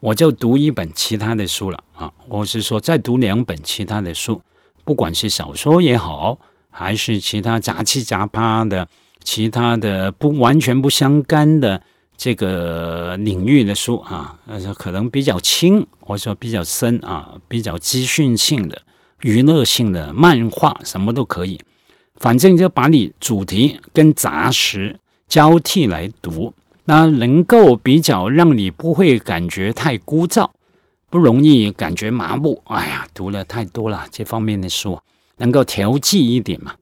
[0.00, 4.42] 我就读一本其他的书了啊，我是说再读两本其他的书，
[4.84, 6.38] 不管是小说也好，
[6.70, 8.88] 还是其他杂七杂八的、
[9.22, 11.82] 其他的不完全不相干的
[12.16, 14.38] 这个领域的书啊，
[14.76, 18.82] 可能比较轻，或者说比较深啊，比较资讯性的、
[19.22, 21.60] 娱乐性的漫画，什么都可以，
[22.16, 24.98] 反正就把你主题跟杂食
[25.28, 26.54] 交替来读。
[26.88, 30.48] 那能够比较让你不会感觉太枯燥，
[31.10, 32.62] 不容易感觉麻木。
[32.66, 35.00] 哎呀，读了太多了这方面的书，
[35.38, 36.74] 能够调剂一点嘛？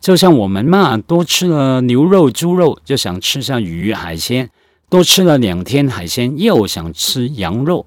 [0.00, 4.46] 就像我们嘛，多吃了牛肉、猪肉，就想吃下鱼海鲜；
[4.90, 7.86] 多吃了两天海鲜，又想吃羊肉，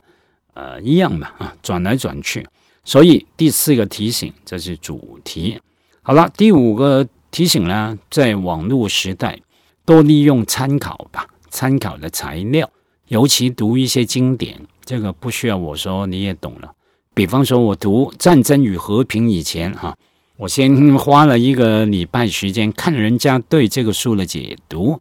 [0.55, 2.47] 呃，一样的啊，转来转去。
[2.85, 5.59] 所以第四个提醒，这是主题。
[6.01, 9.39] 好了，第五个提醒呢，在网络时代，
[9.85, 11.27] 多利用参考吧。
[11.49, 12.67] 参考的材料，
[13.09, 16.73] 尤其读一些经典，这个不需要我说你也懂了。
[17.13, 19.95] 比方说，我读《战争与和平》以前，哈，
[20.37, 24.99] 我先花了一个礼拜时间看人家对这个书的解读。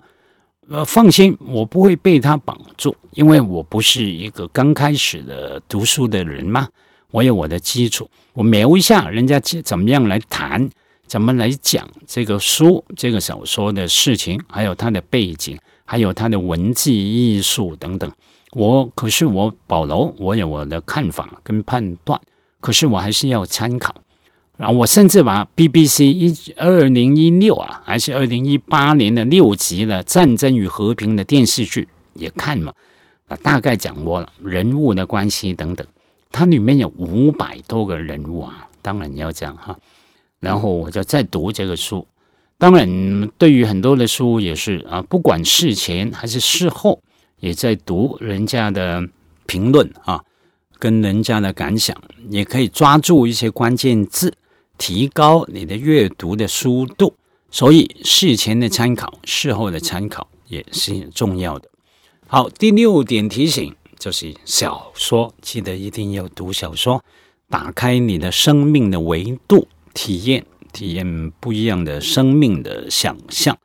[0.72, 6.66] 呃，放心，我不会被他绑住，因为我不是一个刚开始的读书的人嘛，
[7.10, 8.08] 我有我的基础。
[8.32, 10.70] 我瞄一下人家怎么样来谈，
[11.06, 15.58] 怎么来讲这个书、这个小说的事情，还有它的背景。
[15.84, 18.10] 还有他的文字艺术等等，
[18.52, 22.18] 我可是我保留，我有我的看法跟判断，
[22.60, 23.94] 可是我还是要参考。
[24.62, 32.72] 然后我甚至把 BBC 一二零一六啊，还是二零一八年的六集的《战争与和平》的电视剧也看了，
[33.26, 35.84] 啊，大概讲过了人物的关系等等。
[36.30, 39.76] 它里面有五百多个人物啊，当然你要讲哈。
[40.38, 42.06] 然后我就再读这个书。
[42.56, 47.02] 当然，对于很多的书也是啊，不管事前还是事后，
[47.40, 49.02] 也在读人家的
[49.46, 50.22] 评论啊，
[50.78, 54.32] 跟人家的感想，也可以抓住一些关键字，
[54.78, 57.14] 提高你的阅读的速度。
[57.50, 61.68] 所以，事前的参考，事后的参考也是很重要的。
[62.26, 67.04] 好，第六点提醒就是小说，记得一定要读小说，
[67.48, 70.46] 打开你的生命的维度，体验。
[70.72, 73.58] 体验不一样的生命的想象，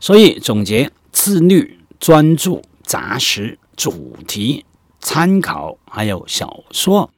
[0.00, 4.64] 所以总结：自律、专注、扎实、主题、
[4.98, 7.10] 参考，还有小说，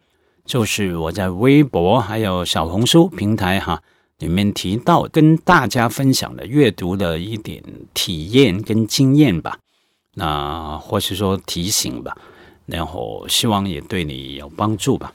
[0.47, 3.83] 就是我在微博还有小红书平台哈
[4.19, 9.59] 里面提到跟大家分享的阅读的一点体验跟经验吧，
[10.15, 12.17] 那或是说提醒吧，
[12.65, 15.13] 然后希望也对你有帮助吧。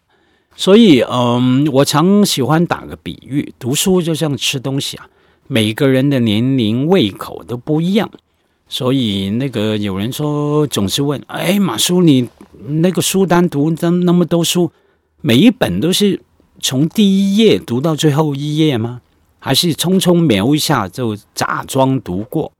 [0.55, 5.07] 所以，嗯，我常喜欢打个比喻，读书就像吃东西啊，
[5.47, 8.11] 每个人的年龄、胃口都不一样。
[8.67, 12.27] 所以，那个有人说，总是问：“哎，马叔，你
[12.67, 14.71] 那个书单读这那么多书，
[15.21, 16.19] 每一本都是
[16.59, 19.01] 从第一页读到最后一页吗？
[19.37, 22.51] 还是匆匆描一下就假装读过？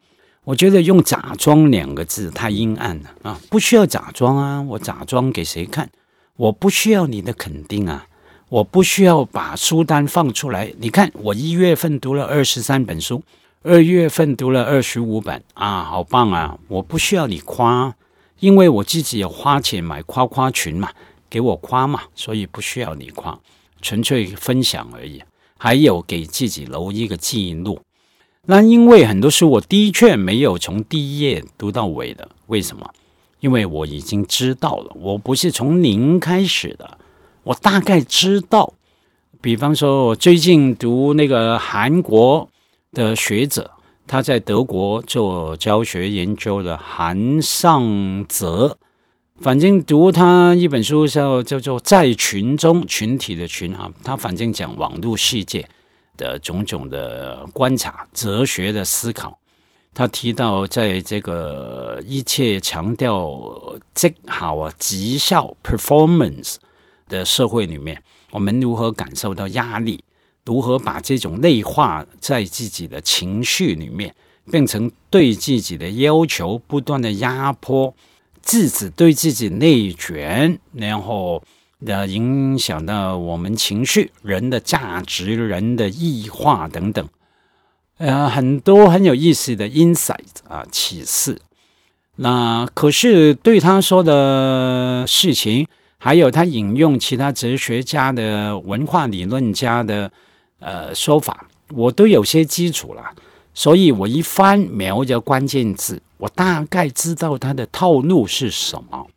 [0.43, 3.39] 我觉得用“假装”两个字太阴暗了啊！
[3.49, 5.89] 不需要假装啊，我假装给谁看？
[6.35, 8.05] 我不需要你的肯定啊！
[8.49, 10.73] 我不需要把书单放出来。
[10.79, 13.23] 你看，我一月份读了二十三本书，
[13.63, 16.57] 二月份读了二十五本啊，好棒啊！
[16.67, 17.95] 我不需要你夸，
[18.39, 20.89] 因为我自己有花钱买夸夸群嘛，
[21.31, 23.39] 给我夸嘛，所以不需要你夸，
[23.81, 25.23] 纯粹分享而已。
[25.57, 27.79] 还有给自己留一个记录。
[28.47, 32.89] 那因为很多书我的确没有从第一页读到尾的，为什么？
[33.39, 36.97] 因为我已经知道了，我不是从零开始的，
[37.43, 38.73] 我大概知道。
[39.39, 42.49] 比方说，我最近读那个韩国
[42.91, 43.69] 的学者，
[44.07, 48.77] 他在德国做教学研究的韩尚泽。
[49.41, 55.67] 反正读他一本书叫叫做在群中群体的群哈，他反正讲网络世界
[56.15, 59.39] 的种种的观察、哲学的思考。
[59.95, 66.57] 他提到，在这个一切强调绩好啊、绩效 （performance）
[67.09, 70.03] 的社会里面，我们如何感受到压力？
[70.45, 74.13] 如何把这种内化在自己的情绪里面，
[74.51, 77.93] 变成对自己的要求不断的压迫？
[78.41, 81.43] 自己对自己内卷，然后
[81.85, 87.07] 呃影响到我们情绪、人的价值、人的异化等等，
[87.97, 90.17] 呃，很多很有意思的 insight
[90.47, 91.39] 啊启示。
[92.17, 95.67] 那可是对他说的事情，
[95.97, 100.11] 还有他引用其他哲学家的文化理论家的
[100.59, 103.03] 呃说法，我都有些基础了。
[103.53, 106.01] 所以我一翻瞄着关键字。
[106.17, 109.07] 我大概知道他的套路是什么，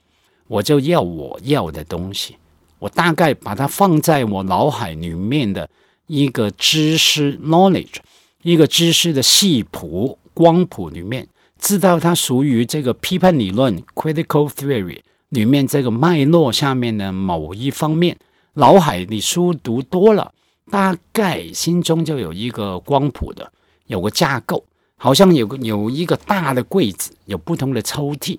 [0.49, 2.37] 我就要我要的东西。
[2.79, 5.69] 我大概把它放在我脑海里面的
[6.07, 7.97] 一个知识 （knowledge）
[8.43, 11.29] 一个知识的系谱光谱里面，
[11.59, 18.17] 知道它属于这个批判理论 （critical theory） 里面这个脉络下面的某一方面。
[18.55, 20.33] 脑海里书读多了，
[20.71, 23.51] 大概心中就有一个光谱的，
[23.87, 24.65] 有个架构。
[24.97, 28.39] 好像有个有一个大的柜子，有不同的抽屉。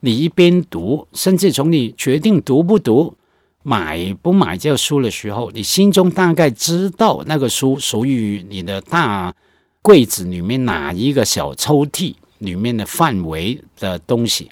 [0.00, 3.16] 你一边读，甚至从你决定读不读、
[3.62, 9.34] 买不买这个书的时候，你心中大概知道那个书属于你的大
[9.80, 14.50] 柜子里面哪一个小抽屉里面的范围的东西，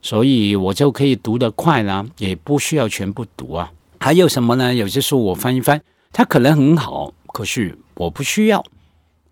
[0.00, 3.72] 所以我就可以读得快了，也不需要全部读啊。
[3.98, 4.72] 还有什么呢？
[4.72, 8.64] 有些书我翻一翻，它可能很好，可是我不需要，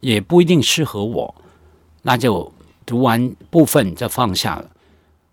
[0.01, 1.35] 也不一定适合我。
[2.03, 2.53] 那就
[2.85, 4.71] 读完部分就放下了，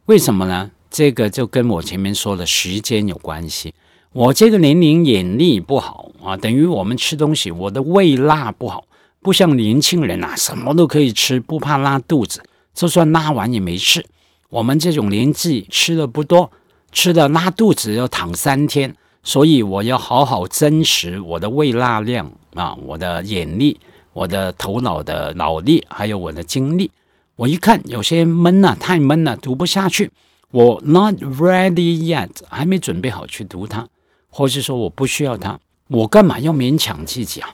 [0.05, 0.69] 为什么呢？
[0.89, 3.73] 这个就跟我前面说的时间有关系。
[4.13, 8.85] 我这个年龄眼力不好啊，等于我们吃东西，我的胃辣不好，
[9.21, 12.41] 不像年轻人啊，什么都可以吃，不怕拉肚子，
[12.73, 14.05] 就算拉完也没事。
[14.49, 16.49] 我们这种年纪吃的不多，
[16.91, 23.79] 吃的拉肚子要躺三天，所以我要好好珍惜我的胃辣量啊，我的眼力。
[24.17, 26.89] 我的头脑的脑力，还有我的精力，
[27.35, 30.09] 我一看有些闷呐，太闷了，读不下去。
[30.49, 33.85] 我 not ready yet，还没准备好去读它，
[34.29, 35.59] 或是说我不需要它，
[35.89, 37.53] 我干嘛要勉强自己啊？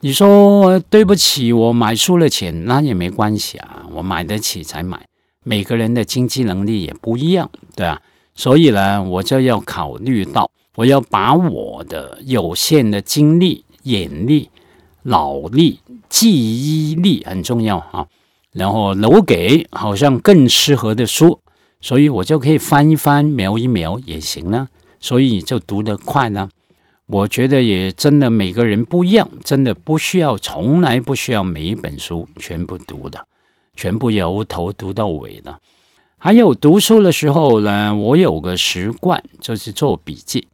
[0.00, 5.00] 你说对不起，我买书了钱，那也没关系啊，我买得起才买。
[5.44, 8.02] 每个人的经济能力也不一样，对啊，
[8.34, 14.50] 所以呢，我就要考虑到，我要把我的有限的精力、眼力、
[15.02, 15.80] 脑力。
[16.08, 18.06] 记忆力很重要啊，
[18.52, 21.40] 然后留给好像更适合的书，
[21.80, 26.48] 所以我就可以翻一翻、瞄一瞄也行呢，所以就读得快呢。
[27.06, 33.26] 我觉得也真的每个人不一样，真的不需要，从来不需要每一本书全部读的，
[33.74, 35.60] 全部由头读到尾的。
[36.18, 40.48] 还有读书的时候呢，我有个习惯就是做笔记，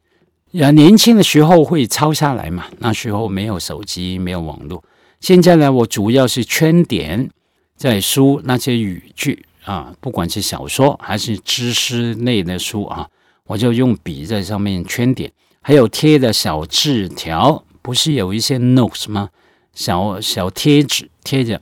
[0.53, 4.83] 呀，年轻的时候会抄下来嘛，那时候没有手机，没有网络。
[5.21, 7.29] 现在呢，我主要是圈点
[7.77, 13.09] 在书那些语句啊，不管是小说还是知识类的书啊，
[13.49, 15.31] 我就用笔在上面圈点，
[15.61, 19.31] 还有贴的小字条，不是有一些 notes 吗？
[19.75, 21.61] 小小贴纸贴着。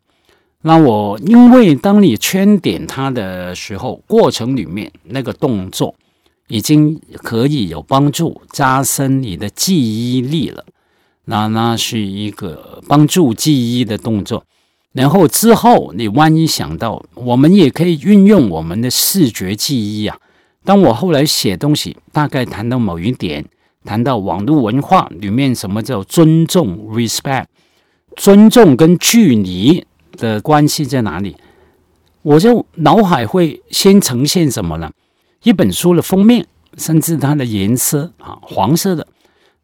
[0.61, 5.95] 那我因为当你圈点它的时候，过程里面那个动作
[6.49, 10.65] 已经可以有帮助加深你的记忆力了。
[11.27, 14.45] 那那是一个帮助记忆的动作，
[14.93, 20.19] 然后之后你万一想到，我们也可以运用我们的视觉记忆啊。
[20.65, 23.45] 当我后来写东西，大概谈到某一点，
[23.85, 27.47] 谈到网络文化里面什么叫尊重 （respect），
[28.17, 29.87] 尊重跟距离
[30.19, 31.37] 的关系在哪里？
[32.23, 34.91] 我就脑海会先呈现什么呢？
[35.45, 36.45] 一本书的封面，
[36.79, 39.07] 甚至它的颜色啊，黄色的，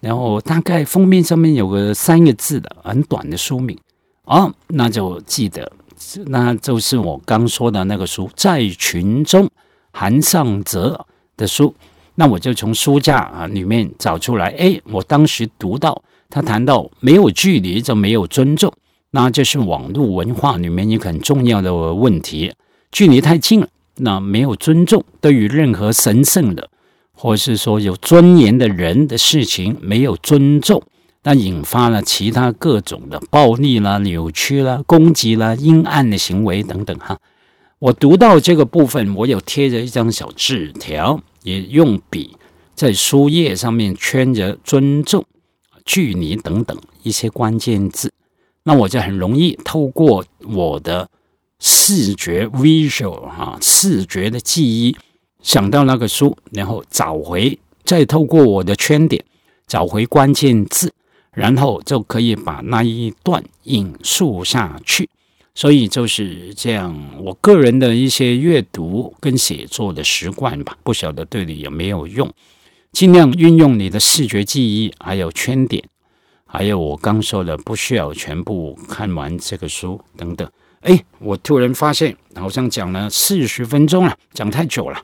[0.01, 3.77] 然后大概封面上面有个三个字的很短的书名，
[4.25, 5.73] 啊，那就记得，
[6.27, 9.49] 那就是我刚说的那个书，在群中，
[9.91, 11.07] 韩尚泽
[11.37, 11.75] 的书。
[12.17, 18.71] 那我就从书架啊里面找出来，哎，我当时读到他谈到没有距离就没有尊重。
[19.13, 22.53] 那这是网络文化里面一个很重要的问题，
[22.93, 26.71] 距离太近了，那没有尊重，对于任何神圣的，
[27.13, 30.83] 或是说有尊严的人的事情没有尊重，
[31.23, 37.19] 那引发了其他各种的暴力啦、扭曲啦、攻击啦、阴暗的行为等等哈。
[37.79, 42.37] 我读到这个部分，我有贴着一张小纸条，也用笔
[42.75, 45.25] 在书页上面圈着尊重、
[45.85, 48.13] 距离等等一些关键字。
[48.65, 51.09] 那我就很容易透过我的
[51.61, 54.97] 视觉 visual 哈视觉的记忆
[55.43, 59.25] 想到那个书，然后找回，再透过我的圈点
[59.67, 60.93] 找回关键字，
[61.33, 65.09] 然后就可以把那一段引述下去。
[65.55, 72.33] 所以就是这样，我个人的一些阅读跟写作的习惯吧，不晓得对你有没有用，
[72.93, 75.85] 尽量运用你的视觉记忆，还有圈点。
[76.47, 80.49] 还有我刚说的，不需要全部看完这个书等等。
[80.81, 84.99] 哎，我突然发现，好像讲了四十分钟了，讲太久了。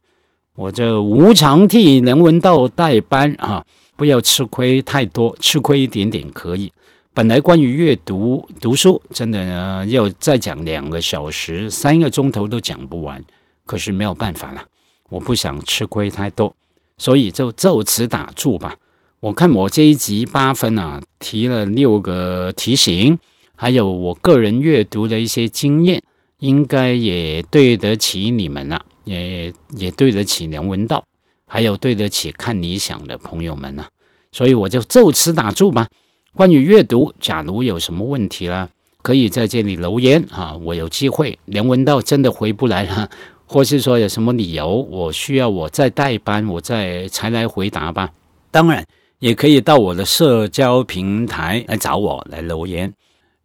[0.54, 3.62] 我这无偿替人文道代班啊，
[3.94, 6.72] 不要吃亏太多，吃亏一点点可以。
[7.12, 13.22] 本来关于阅读读书，真的要再讲两个小时、三个钟头都讲不完，
[13.66, 14.62] 可是没有办法了，
[15.10, 16.54] 我不想吃亏太多，
[16.96, 18.74] 所以就就此打住吧。
[19.20, 23.18] 我看我这一集八分啊，提了六个提醒，
[23.56, 26.02] 还有我个人阅读的一些经验，
[26.38, 31.04] 应该也对得起你们了，也也对得起梁文道，
[31.46, 33.86] 还有对得起看理想的朋友们呢。
[34.30, 35.88] 所以我就就此打住吧。
[36.34, 38.68] 关于阅读，假如有什么问题啦，
[39.02, 40.54] 可以在这里留言啊。
[40.62, 43.10] 我有机会，梁文道真的回不来了，
[43.46, 48.12] 或是说有什么理由，我需要我再代班，我再才来回答吧。
[48.50, 48.86] 当然。
[49.18, 52.92] 也可以到我的社交平台来找我来留言，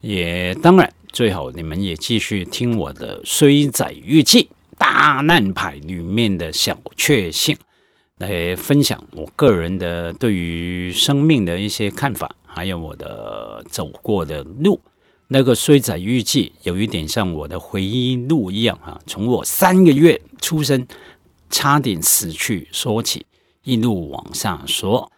[0.02, 4.44] 也当然最好你们也继续听我的《衰仔日记》
[4.78, 7.56] 大难牌里面的小确幸，
[8.18, 14.82] 来分享我个人的对于生命的一些看法，还有我的走过的路。
[15.28, 20.86] 那个《衰仔日记》有一点像我的回忆录一样啊，从我三个月出生，
[21.50, 23.26] 差点死去说起，
[23.64, 25.12] 一路往下说。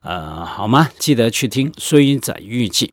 [0.00, 0.88] 呃，好吗？
[0.98, 2.86] 记得去听《衰仔日记》，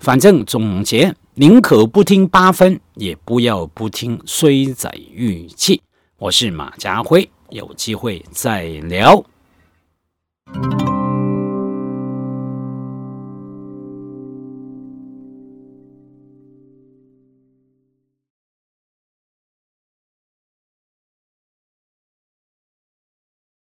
[0.00, 5.76] 反正总结，宁可不听八分，也不要不听《衰仔玉器》。
[6.16, 9.22] 我是马家辉，有机会再聊。